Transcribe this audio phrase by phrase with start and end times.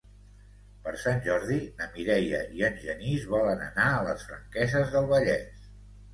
[0.85, 5.71] Per Sant Jordi na Mireia i en Genís volen anar a les Franqueses del Vallès.